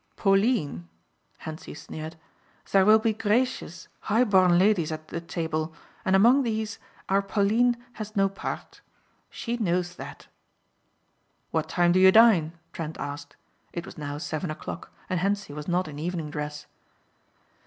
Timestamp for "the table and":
5.09-6.15